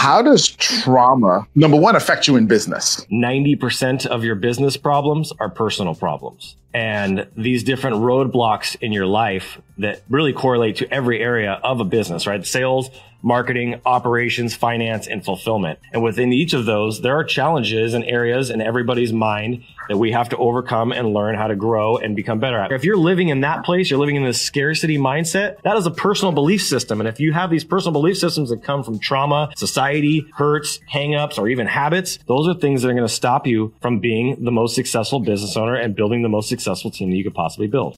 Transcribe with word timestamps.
How 0.00 0.22
does 0.22 0.48
trauma, 0.48 1.46
number 1.54 1.76
one, 1.76 1.94
affect 1.94 2.26
you 2.26 2.36
in 2.36 2.46
business? 2.46 3.04
90% 3.12 4.06
of 4.06 4.24
your 4.24 4.34
business 4.34 4.78
problems 4.78 5.30
are 5.38 5.50
personal 5.50 5.94
problems. 5.94 6.56
And 6.72 7.26
these 7.36 7.64
different 7.64 7.96
roadblocks 7.96 8.76
in 8.80 8.92
your 8.92 9.06
life 9.06 9.60
that 9.78 10.02
really 10.08 10.32
correlate 10.32 10.76
to 10.76 10.92
every 10.92 11.20
area 11.20 11.52
of 11.64 11.80
a 11.80 11.84
business, 11.84 12.26
right? 12.26 12.46
Sales, 12.46 12.90
marketing, 13.22 13.80
operations, 13.84 14.54
finance, 14.54 15.06
and 15.06 15.24
fulfillment. 15.24 15.78
And 15.92 16.02
within 16.02 16.32
each 16.32 16.52
of 16.52 16.64
those, 16.64 17.00
there 17.00 17.16
are 17.16 17.24
challenges 17.24 17.94
and 17.94 18.04
areas 18.04 18.50
in 18.50 18.60
everybody's 18.60 19.12
mind 19.12 19.64
that 19.88 19.98
we 19.98 20.12
have 20.12 20.28
to 20.28 20.36
overcome 20.36 20.92
and 20.92 21.12
learn 21.12 21.34
how 21.34 21.48
to 21.48 21.56
grow 21.56 21.96
and 21.96 22.14
become 22.14 22.38
better 22.38 22.58
at. 22.58 22.70
If 22.70 22.84
you're 22.84 22.96
living 22.96 23.28
in 23.28 23.40
that 23.40 23.64
place, 23.64 23.90
you're 23.90 23.98
living 23.98 24.14
in 24.14 24.22
this 24.24 24.40
scarcity 24.40 24.98
mindset, 24.98 25.60
that 25.62 25.76
is 25.76 25.84
a 25.84 25.90
personal 25.90 26.30
belief 26.32 26.62
system. 26.62 27.00
And 27.00 27.08
if 27.08 27.18
you 27.18 27.32
have 27.32 27.50
these 27.50 27.64
personal 27.64 27.92
belief 27.92 28.16
systems 28.16 28.50
that 28.50 28.62
come 28.62 28.84
from 28.84 29.00
trauma, 29.00 29.50
society, 29.56 30.26
hurts, 30.34 30.78
hangups, 30.92 31.38
or 31.38 31.48
even 31.48 31.66
habits, 31.66 32.18
those 32.28 32.46
are 32.46 32.54
things 32.54 32.82
that 32.82 32.88
are 32.88 32.94
going 32.94 33.06
to 33.06 33.12
stop 33.12 33.48
you 33.48 33.74
from 33.82 33.98
being 33.98 34.44
the 34.44 34.52
most 34.52 34.76
successful 34.76 35.18
business 35.18 35.56
owner 35.56 35.74
and 35.74 35.96
building 35.96 36.22
the 36.22 36.28
most 36.28 36.48
successful 36.60 36.90
team 36.90 37.10
that 37.10 37.16
you 37.16 37.24
could 37.24 37.34
possibly 37.34 37.66
build. 37.66 37.88